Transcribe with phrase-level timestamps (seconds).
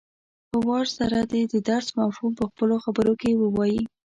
[0.49, 3.83] په وار سره دې د درس مفهوم په خپلو خبرو کې ووايي.